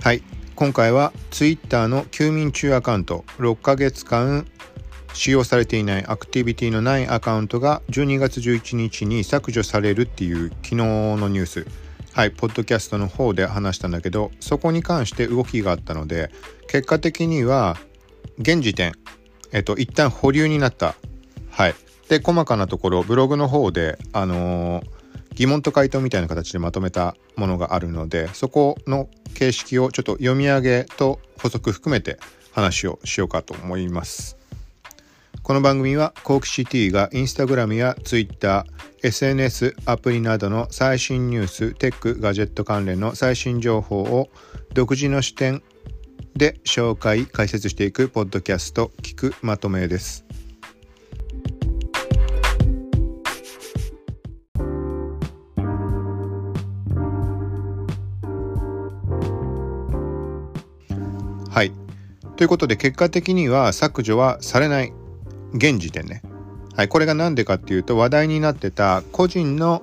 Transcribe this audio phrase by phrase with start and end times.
[0.00, 0.22] はい。
[0.54, 3.24] 今回は Twitter の休眠中アカウント。
[3.38, 4.46] 6ヶ月間
[5.12, 6.06] 使用されていない。
[6.06, 11.66] アクティビティのないアカウントが12月11日に削除されるっていう昨日のニュース。
[12.12, 12.30] はい。
[12.30, 16.30] ポッドキャストの方で話したんだけどそこに関して動きがあったので
[16.68, 17.76] 結果的には
[18.38, 18.92] 現時点
[19.52, 20.94] えっと一旦保留になった。
[21.50, 21.74] はい。
[22.08, 24.97] で細かなところブログの方であのー
[25.38, 32.18] 疑問と回答みたいな形でまとめたものがあるのでそこの形式をちょっと読み上げと補足含めて
[32.52, 34.36] 話をしようかと思います。
[35.44, 44.28] この番組はコークシティがインスタグラムやツイッター SNS アプリなどの最新ニューステックガジェット関連の最新情報を
[44.74, 45.62] 独自の視点
[46.34, 50.27] で紹介解説していくポッドキャスト聞くまとめです。
[62.38, 64.92] ということで結果的には削除はされない。
[65.54, 66.22] 現時点ね。
[66.76, 69.82] はいこれが何でかっていうと話題になってた個人の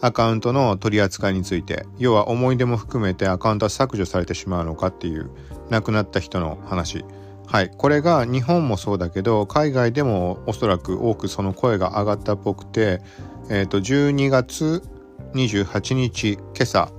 [0.00, 5.28] アカウントの取り扱いについて要は思い出も含めてアカウントは削除されてしまうのかっていう
[5.68, 7.04] 亡くなった人の話。
[7.46, 13.02] はいこれが日本もそうだけど海外でもおそらく多くその声が上がったっぽくて
[13.50, 14.82] えっ、ー、と12月
[15.34, 16.90] 28日今朝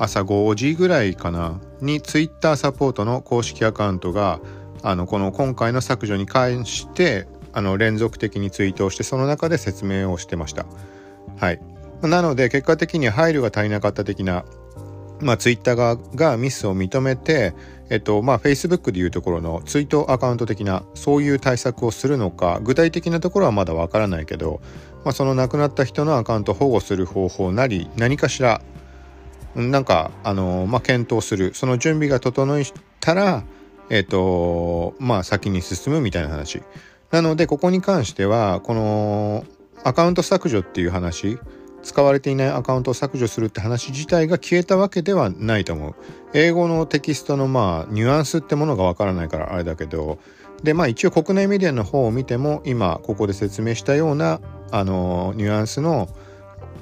[0.00, 1.60] 朝5時ぐらいかな。
[1.80, 4.40] に Twitter サポートの公式アカウントが
[4.82, 10.66] あのこの今回の削除に関してあの連続的にツイートをしてその中で説明をしてました。
[11.38, 11.60] はい、
[12.02, 14.44] なので結果的に配慮が足りなかった的な、
[15.20, 17.54] まあ、ツイッター側がミスを認めて、
[17.90, 24.60] えっとまあ、Facebook でいうところのツイートアカウント的なそういう対策をするのか具体的なところはまだわからないけど、
[25.04, 28.62] まあ、その亡くなった人のアカウントを保護する方法なり何かしら
[29.60, 31.52] なんかあの、まあ、検討する。
[31.54, 32.64] その準備が整い
[33.00, 33.44] たら
[33.90, 36.62] えっ、とまあ先に進むみたいな話。
[37.10, 39.44] なのでここに関してはこの
[39.82, 41.38] アカウント削除っていう話
[41.82, 45.94] 使われていないアカウントを削除するって話自体が消えたわけではないと思う。
[46.34, 50.18] 英語のテキストのまあニュアンスってものがわからないからあれだけど。
[50.62, 54.40] でまあ一応国内メディアの方を見ても今ここで説明したような
[54.72, 56.08] あのニュアンスの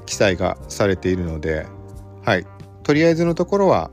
[0.07, 1.67] 記載がされているので
[2.25, 2.47] はい。
[2.87, 3.91] とりあえずのところは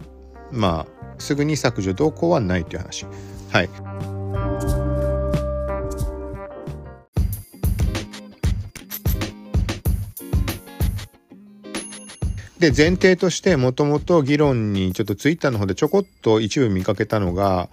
[0.52, 3.08] まあすぐに削除動向はないという話。
[3.50, 3.70] はい。
[12.60, 17.70] で前提としてもともと議論にちょっとツイッターの方でちょこっと一部見かけたのが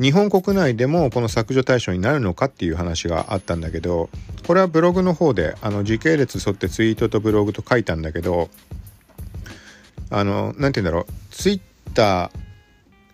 [0.00, 4.10] 日本国内でもこの削除対象になるのかっていう話があったんだけど
[4.46, 8.50] これはブログの方であの時系列沿ってツイートとブログと書いたんだけど
[10.10, 11.12] あの何て言うんだろう。
[11.30, 11.60] ツイッ
[11.94, 12.38] ター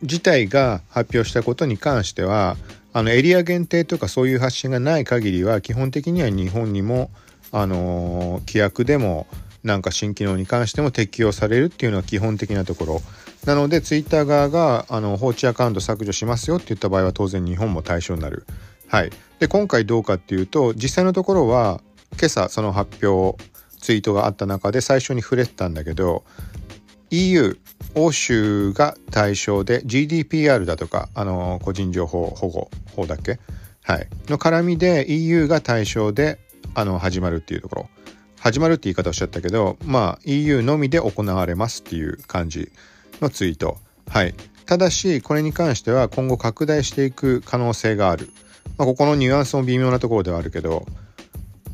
[0.02, 2.56] 自体が発表したことに関しては
[2.92, 7.10] あのエリア限定とかそういう発信がない限りは基本的には日本にも
[7.52, 9.26] あの規約でも
[9.62, 13.02] なんか新機能に関しても適用されるっていうのは基本的なところ。
[13.46, 18.46] なのでツイッター側があの放置アカウント削除しますよって言った場合は当然日本も対象になる。
[18.86, 21.80] はい、で今回どうかっていうと実際のところは
[22.18, 23.42] 今朝その発表
[23.80, 26.24] ツイートがあった中で最初に触れてたんだけど
[27.12, 27.58] EU
[27.94, 33.38] 欧州が対象で GDPR だとかあの個人情報保護法だっけ？
[33.82, 34.08] はい。
[34.28, 36.38] の絡みで EU が対象で
[36.74, 37.88] あの始まるっていうところ。
[38.40, 42.72] 始まるって言い方をおっしゃったけどまあ EU のみで行われますっていう感じ
[43.20, 43.76] のツイート。
[44.08, 44.34] はい。
[44.64, 48.30] ただしこれに関しては今後拡大していく可能性がある、
[48.78, 50.86] まあ、ここのニュアンスも微妙なところではあるけど。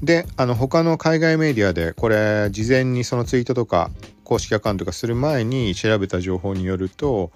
[0.01, 3.91] であの他の海外メディアでこれ事前にそのツイートとか
[4.29, 7.33] 公式アカウントがする前に調べた情報によると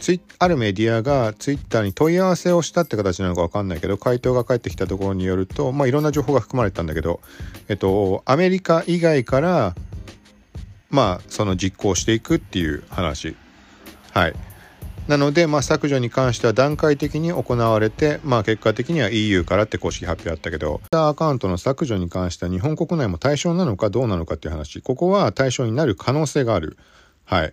[0.00, 7.20] ツイあるメディアがツイッターに問い合わせをしたって形なのか分かんないけど回答が返ってきたところによるとまあいろんな情報が含まれたんだけど
[7.68, 9.76] えっとアメリカ以外から
[10.90, 13.36] まあその実行していくっていう話。
[14.10, 14.34] はい。
[15.12, 26.78] なので、まあ、削除に関しては段階的に行われて、まあ、結果的には EU からって公式発表あったけど、アカウントの削除に関しては日本国内も対象なのかどうなのかっていう話、ここは対象になる可能性がある。
[27.26, 27.52] はい。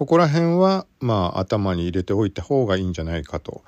[0.00, 3.62] ここら辺は、まあ、頭に入れておいた方がいいんじゃないかと。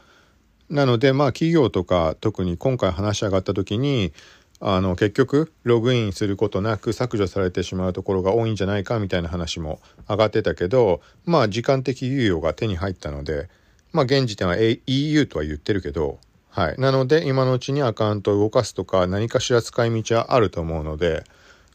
[0.69, 4.13] なので、まあ、企業とか、特に今回話し上がった時に、
[4.61, 13.49] あの結局ログインすることなく削除されてしまうところが多いんじゃないかみたいな話も上がってたけどまあ時間的猶予が手に入ったので
[13.93, 16.19] まあ現時点は、A、EU とは言ってるけど
[16.51, 21.23] はいなので今のうちにアカウントを動かすとか何かしら使い道はあると思うので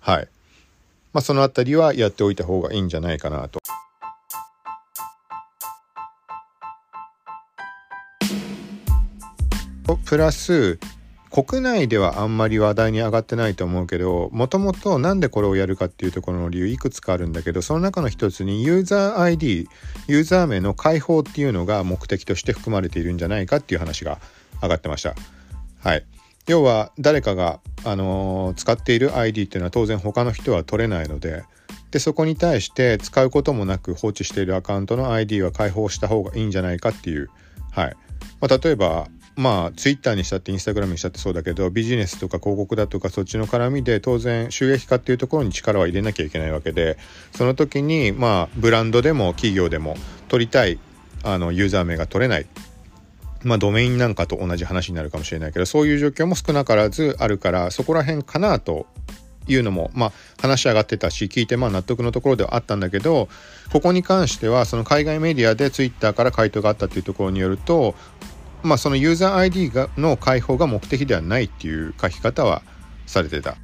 [0.01, 0.27] はい
[1.13, 3.59] まあその辺りはやっておいた方がいいんじゃないかなと。
[10.05, 10.79] プラス
[11.33, 19.67] 国内ではあんまり話題に上がってないと思うけどもともと何でこれをやるかっていうところの理由いくつかあるんだけどその中の一つにユーザー ID
[20.07, 24.19] ユーザー名の開放っていうのが目的として含まれているんじゃないかっていう話が
[24.61, 25.15] 上がってました。
[25.79, 26.05] はい、
[26.45, 31.45] 要は誰かが、あのー、使っている ID っていうのは当然他の人は取れないので
[31.89, 37.31] でそこに対して使うこともなく放置しているアカウントの ID は開放した方がいいんじゃないかっていう、
[37.71, 37.95] はい。
[38.39, 46.97] まあ、例えばまあツイッターにしたってインスタグラムにしたってそうだけどビジネスとか広告だとかそっちの絡みで当然収益化っていうところに力は入れなきゃいけないわけで
[47.35, 49.95] その時にまあブランドでも企業でも
[50.27, 50.79] 取りたい
[51.23, 52.45] あのユーザー名が取れない。
[53.43, 58.85] まあドメインなんかと同じ話になるかもしれないけどそういう状況も少なからずあるからそこら辺かなと
[59.47, 63.27] いうのも、まあ、話し上がってたし聞いてまあ納得のところではあったんだけど
[63.71, 67.95] ここに関してはその海外メディアでツイッターから回答があったっていうところによると
[68.63, 72.61] まあ、そのユーザー ID がの開放が目的ではないっていう書き方は
[73.05, 73.57] されてた。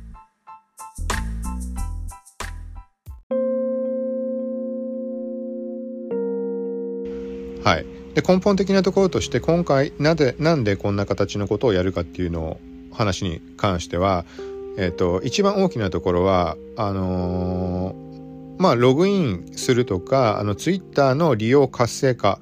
[7.64, 7.86] はい、
[8.16, 12.60] で根本的なところとして今回なぜなんでこんな形のことをやるかっていうのを
[12.92, 14.26] 話に関しては、
[14.78, 22.40] えーと、一番大きなところはあのー、まあログインするとかあのツイッターの利用活性化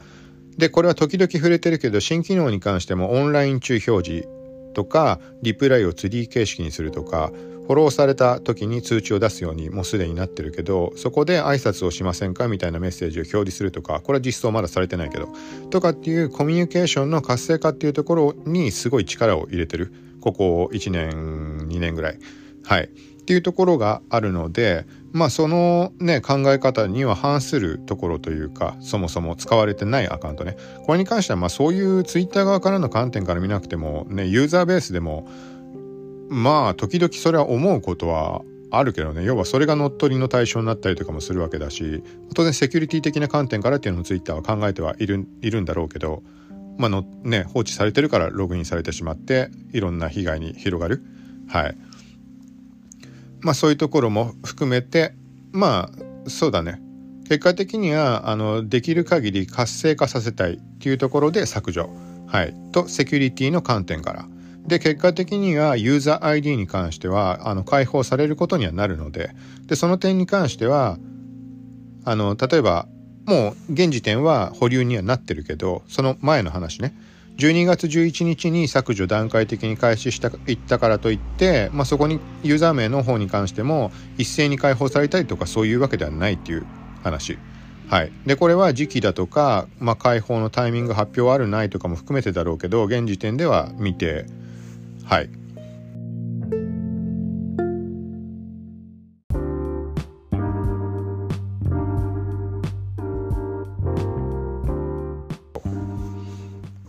[0.58, 4.28] で、これは時々触れてるけど、新機能に関してもオンライン中表示
[4.74, 7.32] とか、リプライをツリー形式にするとか、
[7.68, 15.28] フォローされた時に通知を出すようにもうすでになってるけど、そこで挨拶をしませんかみたいなメッセージを表示するとか、これは実装まだされてないけど、
[15.70, 19.92] とかっていうコミュニケーションの活性化っていうところにすごい力を入れてる。
[20.22, 22.20] ここ1年、2年ぐらい。
[22.68, 22.84] はい。
[22.84, 22.88] っ
[23.28, 30.58] ていうところがあるので、まあそのね考え方には反するところというかそもそも使われてないアカウントね。
[30.86, 35.28] これに関してはまあそういうツイッター側からの観点から見なくてもねユーザーベースでも
[36.30, 39.24] まあ時々それは思うことはあるけどね。
[39.24, 42.04] 要はそれが乗っ取りの対象になったりとかもするわけだし
[42.36, 46.22] 当然セキュリティ的な観点からっていうのもツイッターは考えてはいるいるんだろうけど
[46.78, 51.04] まあのね放置されてるからログインされてしまっていろんな被害に広がる。
[51.48, 51.78] はい。
[53.48, 55.14] まあそういうところも含めて
[55.54, 55.90] ま
[56.26, 56.82] あそうだね。
[57.30, 61.90] 結果的にはあのできる限り活性化させたいっていうところで削除、
[62.28, 64.26] はい、とセキュリティの観点から。
[64.66, 69.32] で結果的にはユーザー ID に関してはあの開放されることにはなるので。
[69.66, 70.98] でその点に関しては
[72.04, 72.90] あの例えば
[73.26, 76.94] もう現時点は保留にはなってるけどその前の話ね。
[77.38, 86.66] 12月11日に削除段階的に開始したいったからといって、まあ、そこにユーザー名の方に関しても一斉に解放されたりとかそういうわけではないっていう
[87.04, 87.38] 話。
[87.88, 94.26] はい、でこれは時期だとか、まあ、開放のタイミング発表あるないとかも含めてだろうけど現時点では見て
[95.06, 95.30] はい。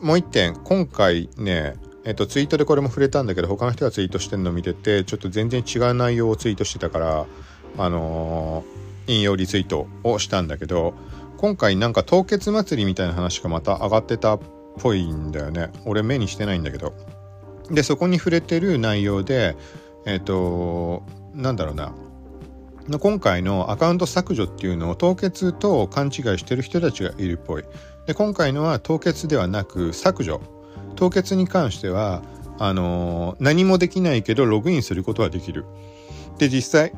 [0.09, 1.75] もう一点今回ね
[2.07, 7.27] えっと、ツイートでこれも触れたんだけど他の人がツイートしてるの見ててちょっと全然違う内容をツイートしてたから
[7.77, 10.95] あのー、引用リツイートをしたんだけど
[11.37, 14.41] 今回なんか凍結祭りみたいな話がまた上がってたっ
[14.79, 15.71] ぽいんだよね。
[15.85, 16.95] 俺目にしてないんだけど。
[17.71, 19.57] でそこに触れてる内容で
[20.07, 21.03] えっ、と
[21.35, 21.93] なんだろうな。
[22.99, 27.65] 今回のアカウント削除っていうのを凍結と勘違いしてる人たちがいるっぽい。
[28.09, 30.41] で今回のは凍結ではなく削除。
[30.97, 32.23] 凍結に関しては
[32.59, 35.67] あのー、何もできないけどログインすることはできる。
[36.39, 36.95] で実際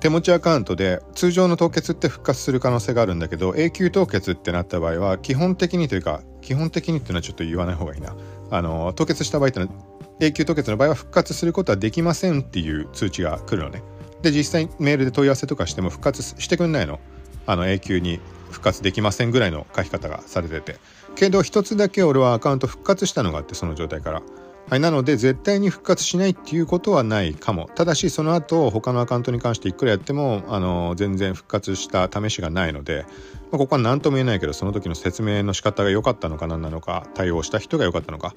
[0.00, 8.16] 手持ちアカウントで通常の凍結って復活する可能性があるんだけど永久凍結ってなった場合は基本的にというか基本的にっていうのはちょっと言わない方がいいな。
[8.50, 9.72] あの、凍結した場合ってのは
[10.18, 13.84] 永久凍結の場合は復活することはできませんっていう通知が来るのね。
[14.22, 16.98] で実際メールで問い合わせとかしても復活してくんないの。
[17.46, 18.18] あの永久に
[18.54, 20.78] 復活できませんぐらいの書き方がされてて。
[21.14, 24.22] けど一つだけ俺はアカウント復活したのがあってその状態から。
[24.70, 27.68] はい、なので絶対に復活しないっていうことはないかも。
[27.74, 33.04] ただしその後他のアカウントに関していくらやってもあの全然復活した試しがないので、
[33.52, 38.34] まあ、ここは何とも言えないけどその時の説明の仕方が良かったのか何なのか対応した人が良かったのか。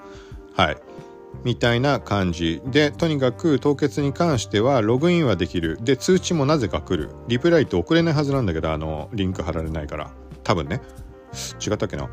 [0.54, 0.76] はい。
[1.44, 2.60] みたいな感じ。
[2.66, 5.78] でとにかく凍結に関してはログインはできる。
[5.82, 7.10] で通知もなぜか来る。
[7.28, 10.10] リプライって送れないはずなんだけどあのリンク貼られないから。
[10.42, 10.80] 多分ね。
[11.64, 12.08] 違ったっけな。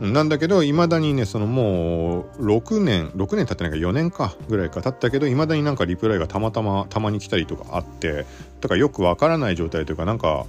[0.00, 8.24] なんだけどいまだにねそのもう6年6年経ってないか4年かぐらいか経ったけどいまだになんかリプライがたまたまたまに来たりとかあって。
[8.60, 10.46] だからよくわからない状態というかなんか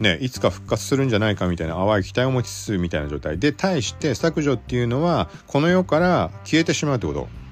[0.00, 3.38] ね、いつか復活するんじゃないかみたいな淡い期待を持ちつつみたいな状態。
[3.38, 7.43] で対して削除っていうのはこの世から消えてしまうってこと。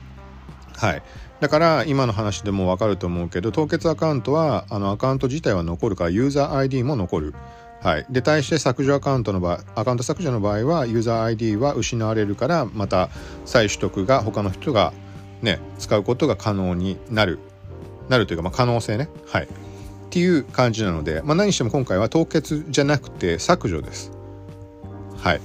[0.82, 1.02] はい。
[1.38, 7.34] だから今の話でもわかると思うけど凍結アカウントはあのアカウント自体は残るからユーザー ID も残る。
[7.82, 13.10] はい、で対して削除アカウントの場合アカウント削除の場合はユーザー ID は失われるからまた
[13.44, 14.92] 再取得が他の人が
[15.40, 17.38] ね使うことが可能になる。
[18.08, 19.08] なるというか、まあ、可能性ね。
[19.26, 19.44] はい。
[19.44, 19.48] っ
[20.10, 24.12] ていう感じなので、まあ、何しても今回は凍結じゃなくて削除です。
[25.16, 25.40] はい。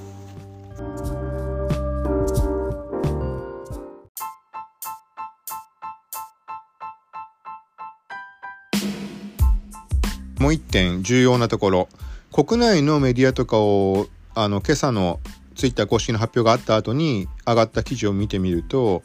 [10.40, 11.90] もう一点重要なところ
[12.32, 15.20] 国内のメディアとかをあの今朝の
[15.56, 19.04] ツイッター公式の発表があった後に上がった記事を見てみると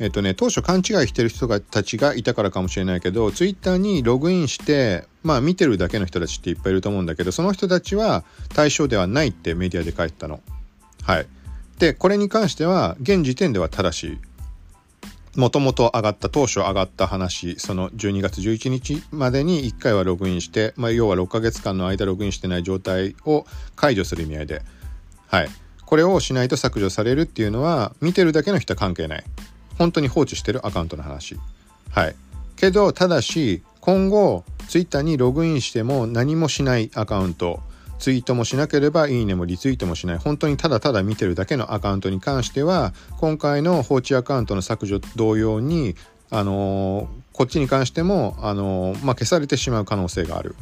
[0.00, 8.22] えっとね、当初勘違いしてる人がたちがいたからかもしれないけど、ツイッターにログインして、まあ見てるだけの人たちっていっぱいいると思うんだけど、その人たちは
[8.54, 10.40] 対象ではないってメディアで書いてたの。
[11.02, 11.26] はい。
[11.80, 14.18] で、これに関しては、現時点では正しい。
[15.38, 24.62] もともと上がった当初上がった話その12月11日までに1回はログインして、まあ、要は6ヶ月間の間ログインしてない状態を解除する意味合いで
[25.28, 25.48] はい
[25.86, 29.24] これをしないと削除されるっていうのは見てるだけの人は関係ない
[29.78, 31.38] 本当に放置してるアカウントの話。
[31.90, 32.16] はい。
[32.56, 37.60] けど、ただし、今後、ツイッターにログインしても何もしないアカウント、
[37.98, 45.96] ツイートもしなければいいねもリツイートもしない、本当にただただ見てるだけのアカウントに関しては、今回の放置アカウントの削除同様に、
[46.30, 50.54] あの、こっちに関しても、あの、まあ、消されてしまう可能性がある。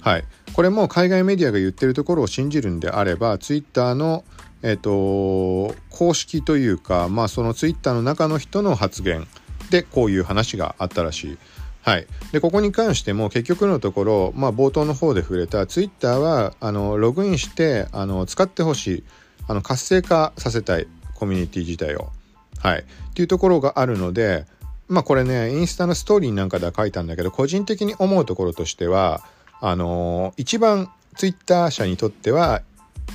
[0.00, 0.24] はい。
[0.54, 4.24] これも海外メディアが言ってるところを信じるんであれば、ツイッターの
[4.62, 9.26] えっ、と、公式というか、まあそのツイッターの中の人の発言
[9.70, 11.38] でこういう話があったらしい。
[11.82, 19.04] はい、でここに関しても結局のところ、まあ、冒頭の方で触れたツイッターはあのログインしてあの使ってほしい
[19.48, 22.10] あの活性化させたいコミュニティ自体を。
[22.58, 24.44] はい、っていうところがあるので
[24.86, 29.22] まあこれねインスタのストーリーなんかでは書いたんだけど個人的に思うところとしては
[29.62, 32.60] あの一番ツイッター社にとっては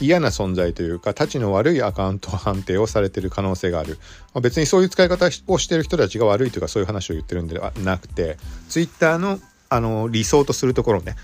[0.01, 3.97] 嫌な存在というか、たちの悪いアカウント判定をされている可能性がある。
[4.33, 11.15] まあ、別にそういう使い方をしている人たちが悪いというか、そういう話を言ってるんではなくて、ツイッターのあの理想とするところね、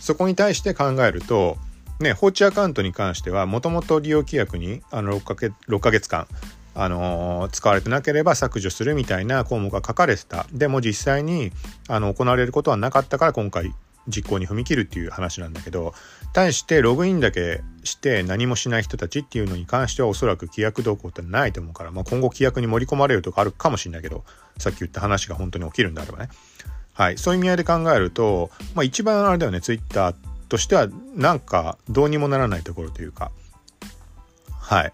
[0.00, 1.56] そこに対して考えると、
[2.00, 6.26] ね、放置アカウントに関しては、もともと利用規約にあの 6, か月6ヶ月間、
[6.74, 10.46] あのー、使われてなければ削除するみたいな項目が書かれてた。
[10.52, 11.50] でも実際に
[11.88, 13.72] あの行われることはなかったから今回
[14.08, 15.94] 実行に踏み切るっていう話なんだけど
[16.32, 24.24] 対してログインだけして何もしない人たちっていうのに関してはおそらく規約動向ってないと思うから、まあ、今後規約に盛り込まれるとかあるかもしれないけど
[24.58, 26.28] さっき言った話が本当に起きるんであればね。
[26.92, 27.18] はい。
[27.18, 30.14] そういう意味合いで考えると、まあ、一番あれだよねツイッター
[30.48, 33.30] としてはなんかどうにもならないところというか。
[34.60, 34.92] はい。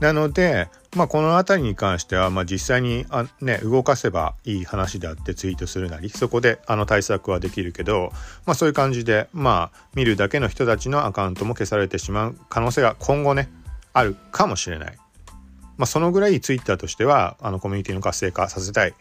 [0.00, 8.10] なのでまあ、この辺りに関しては、まあ、実際にあ、ね、動かせばいい話であってツイートするなりそこであの対策はできるけど、
[8.46, 13.50] まあ、そういう感じで、まあ、見るだけの人たちのアカウントも消されてしまう可能性が今後ね
[13.92, 14.96] あるかもしれない。
[15.76, 18.94] まあ、そのぐらいツイッターとしてはあのコミュニティの活性化させたい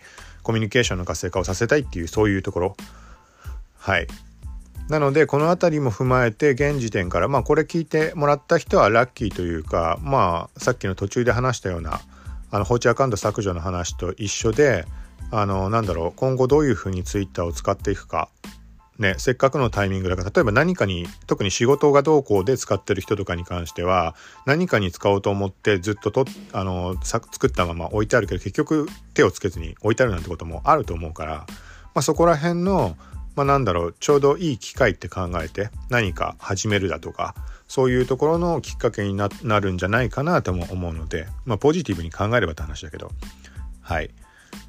[0.43, 2.77] コミュニケーションの活性化をさせたいっていうそういうところ
[3.79, 4.07] はい
[4.89, 11.99] なのでこの辺りも踏まえて現時点からまあこれ聞いてもらった人はラッキーというかまあさっきの途中で話したような
[12.51, 14.85] あの放置アカウント削除の話と一緒で
[15.31, 18.29] あのなんだろう今後どういうふうにツイッターを使っていくか。
[18.97, 24.15] ね、せっかくのタイミングだから例えば何かに特に仕事がどうこうで使ってる人とかに関しては
[24.47, 31.45] 何かに使おうと思ってずっととあの作ったまま置いてあるけど結局手をつけずに置いてあるなんてこともあると思うから、ま
[31.99, 32.97] あ、そこら辺の
[33.37, 37.35] まあ、なんだろうちょうどいい機会って考えて何か始めるだとか
[37.67, 39.29] そういうところのきっかけにな
[39.59, 43.11] るんじゃないかなとも思うので、まあ、ポジティブに考えればって話だけど
[43.81, 44.09] はい。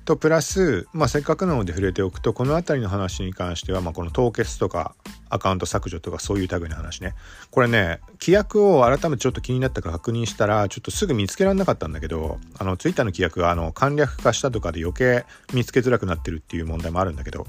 [0.05, 4.95] とプラス、まあ、せっかくなので触れておくとこの辺りの話に関しては、まあ、この凍結とか
[5.29, 7.15] アカウント削除とかそういう類の話ね
[7.51, 17.47] これね規約を改めてちょっと気になったか確認したらちょっとすぐ見つけられなかったんだけどあのツイッターの規約があの簡略化したとかで余計見つけづらくなってるっていう問題もあるんだけど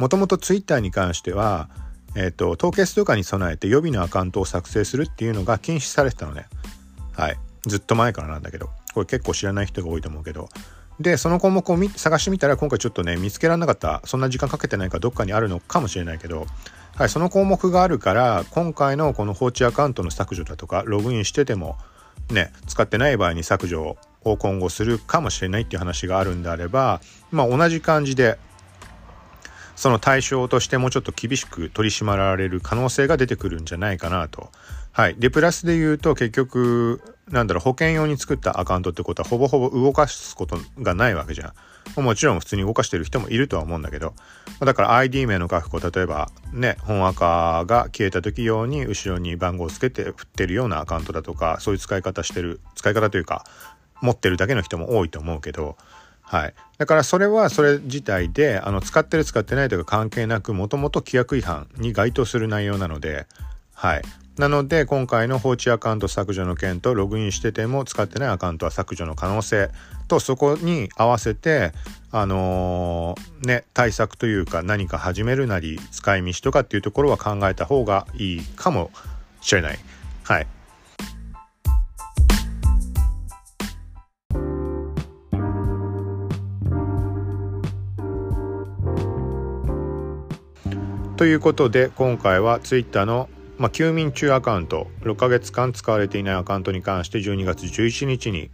[0.00, 1.68] もともとツイッターに関しては、
[2.16, 6.46] えっ、ー、と、凍結とかに備えて予備のアカウントを作成するっていうのが禁止されてたのね。
[7.12, 7.36] はい。
[7.66, 8.70] ずっと前からなんだけど。
[8.94, 10.48] これ結構知らない人が多いと思うけど。
[10.98, 14.00] で、その項目を探してみたら今回ちょっとね、見つけられなかった。
[14.06, 16.46] そんな時間かけてないかどっかにあるのかもしれないけど、
[16.96, 21.76] はい、その項目があるから、今回のこの放置アカウントの削除だとか、ログインしてても、
[22.30, 28.38] ね、使ってない場合に削除を今後するかもしれないっていう話があるんであれば、まあ同じ感じで
[29.80, 34.50] その対象としてもちょっと厳しく取り締まられる可能性が出てくるんじゃないかなと。
[34.92, 35.16] はい。
[35.18, 41.54] で、プラスで言うと結局、なんだろう、保険用に作ったアカウントってことはほぼほぼ動かすことがないわけじゃ
[41.96, 42.02] ん。
[42.02, 44.12] もちろん普通に動かしてる人もいるとは思うんだけど、
[44.58, 53.46] だから ID 名の確保、例えばね、本赤が消えた時用に後ろに番号をつけて振ってるようなアカウントだとか、そういう使い方してる、使い方というか、
[54.02, 55.78] 持ってるだけの人も多いと思うけど、
[56.30, 56.54] はい。
[56.78, 63.26] だからそれはそれ自体で、あの、使ってる使ってないとか関係なく、もともと規約違反に該当する内容なので、
[63.74, 64.02] はい。
[64.38, 69.70] なので、今回の放置アカウント削除の件と、ログインしてても使ってないアカウントは削除の可能性
[70.06, 71.72] と、そこに合わせて、
[72.12, 78.92] あのー、ね、対策というか何か始めるなり、使い道とかっていうところは考えた方がいいかも
[79.40, 79.80] しれない。
[80.22, 80.46] はい。
[91.20, 98.50] ということで今回は Twitter の、まあ、休眠中アカウント6ヶ月間使われていないアカウントに関して12月11日に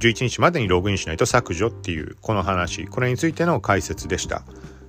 [0.00, 4.42] 11日までにログインしないと削除っていうこの話これについての解説でした。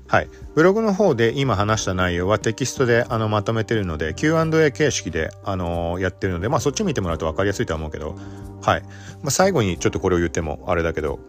[0.10, 0.30] はい。
[0.56, 8.18] ブログの方で今話した内容はテキストであのまとめてるので Q&A 形式であの、やってるのでまあそっち見てもらうと分かりやすいとは思うけど
[8.62, 8.82] はい。
[8.82, 8.90] ま
[9.28, 11.22] あ、最後にちょっとこれを言ってもあれだけど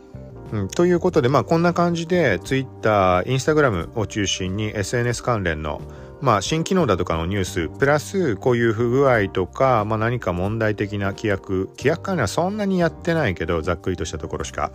[0.52, 5.80] うん、ということで、まあ、こんな感じで Twitter、Instagram を中心に SNS 関連の、
[6.21, 14.73] まあ、新機能だとかのニュース、プラスこういう不具合とか、まあ、何か問題的な規約、規約関連はそんなにやってないけど、ざっくりとしたところしか。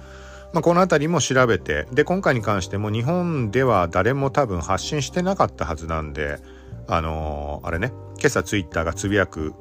[0.51, 6.39] まあ、この辺りも調べて、で、今回に関しても日本では誰も多分発信してなかったはずなんで、
[6.87, 9.53] あのー、あれね、今朝 Twitter がつぶやく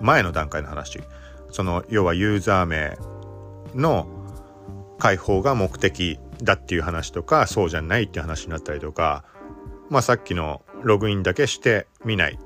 [0.00, 1.00] 前の段階の話。
[1.50, 2.98] その、要はユーザー名
[3.74, 4.06] の
[5.02, 9.24] 解放が目的だっていう話とかそうじゃないっていう話になったりとか
[9.90, 12.38] まあさっきのログインだけして見ない。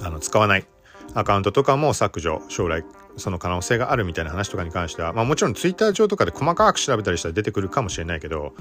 [0.00, 0.66] あの使わない。
[1.12, 2.82] アカウントとかも削除将来
[3.18, 8.54] その可能性があるみたいな話とかに関しては、まあ、もちろんツイッター上とかで細かく調べたりしたら出てくるかもしれないけど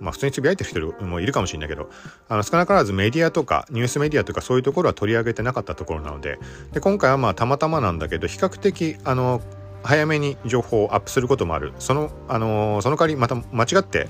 [0.00, 1.90] まあ普通につぶやいてる人もいるかもしれないけど、
[2.28, 6.38] あの少なからずメディアとかニュースメディアとかそういうところは取り上げてなかったところなので、
[6.72, 9.42] で今回はまあたまたまなんだけど、比較的あの
[9.82, 11.72] 早めに情報をアップすることもある。
[11.78, 14.08] その,、あの、その代わりまた間違って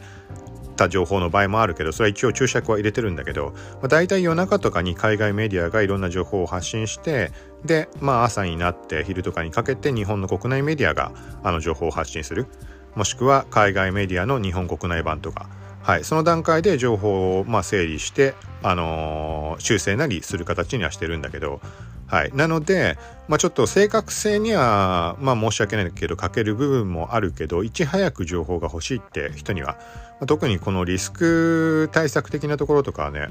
[0.78, 7.33] た情報の場合もあるけどそれは一応注釈は入れてるんだけど、まあ、大体夜中とかに海外メディアがいろんな情報を発信して
[7.64, 12.46] でまあ朝になって昼とかにかけて日本の国内メディアがあの情報を発信する。
[12.94, 15.48] もしくは海外メディアの日本国内版とか、
[15.83, 21.61] はい、その段階で情報をま整理して、あのー、修正なりする形にはしてるんだけど
[22.09, 22.31] はい。
[22.35, 22.97] なので、
[23.29, 29.77] まあ、ちょっと正確性には、まあ、申し訳ないけど、欠ける部分もあるけど、いち早く情報が欲しいって人には、
[30.18, 33.29] まあ、特にこのリスク対策的なところとかはね、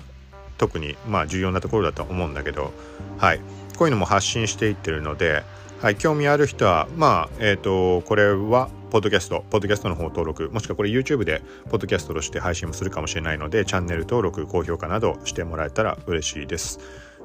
[0.58, 2.72] 特に、まあ、重要なところだと思うんだけど、
[3.18, 3.40] はい。
[3.78, 5.44] こういうのも発信していってるので、
[5.82, 16.80] はい、興味ある人は、まあ、えっ、ー、と、これは、ポッドキャスト、ポッドキャストの方登録、もしくはこれ YouTube でポッドキャストとして配信もするかもしれないので、チャンネル登録、高評価などしてもらえたら嬉しいです。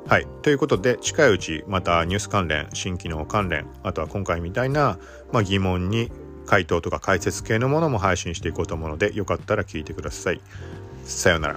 [0.06, 0.26] はい。
[0.42, 4.98] ということで、近いうちまたニュース関連、新機能関連、あとは今回みたいな、
[5.32, 6.10] まあ、疑問に
[6.44, 10.40] 回答とか解説系のものも配信していこうと思うので、よかったら聞いてください。
[11.04, 11.56] さようなら。